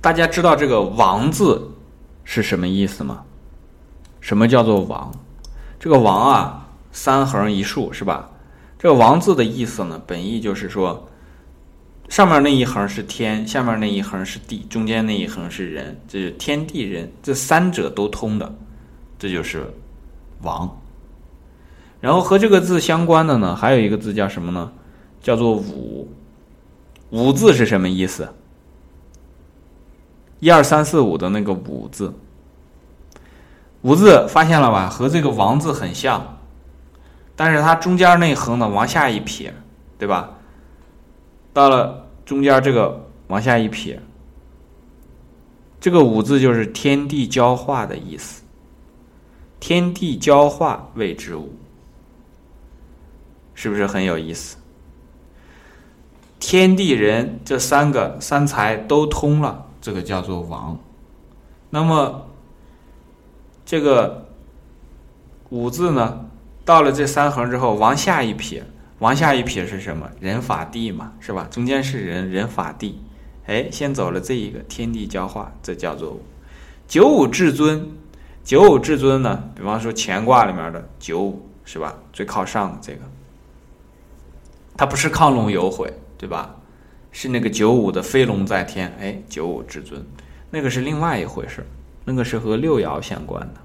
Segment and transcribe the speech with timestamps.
[0.00, 1.70] 大家知道这个“王”字
[2.24, 3.24] 是什么意思吗？
[4.20, 5.12] 什么叫做“王”？
[5.80, 8.30] 这个“王”啊，三横一竖是吧？
[8.78, 11.08] 这个“王”字的意思呢，本意就是说，
[12.08, 18.54] 上面那一横是天，下面那一横是地，中间那一横是人，这是天地人，这三者都通的，
[19.18, 19.72] 这就是
[20.42, 20.80] “王”。
[22.00, 24.70] 然后和这个字相关的呢，还有一个字叫什么呢？
[25.20, 26.08] 叫做“武”。
[27.10, 28.32] 五字是什么意思？
[30.40, 32.14] 一二三四五的那个五字，
[33.82, 34.88] 五字发现了吧？
[34.88, 36.38] 和这个王字很像，
[37.34, 39.52] 但是它中间那横呢往下一撇，
[39.98, 40.30] 对吧？
[41.52, 44.00] 到了中间这个往下一撇，
[45.80, 48.42] 这个五字就是天地交化的意思。
[49.60, 51.52] 天地交化谓之武，
[53.54, 54.56] 是不是很有意思？
[56.38, 60.78] 天地人这三个三才都通了，这个叫做王。
[61.70, 62.26] 那么
[63.64, 64.28] 这个
[65.48, 66.26] 五字呢，
[66.62, 68.62] 到了这三横之后，往下一撇，
[68.98, 70.10] 往下一撇是什么？
[70.20, 71.48] 人法地嘛，是吧？
[71.50, 73.00] 中间是人，人法地。
[73.46, 76.20] 哎，先走了这一个天地交化，这叫做五
[76.86, 77.88] 九五至尊。
[78.44, 81.94] 九五至尊呢，比方说乾卦里面的九五，是吧？
[82.12, 83.00] 最靠上的这个，
[84.76, 85.90] 它不是亢龙有悔。
[86.18, 86.56] 对吧？
[87.12, 90.04] 是那个九五的飞龙在天，哎，九五至尊，
[90.50, 91.64] 那个是另外一回事
[92.04, 93.60] 那个是和六爻相关的。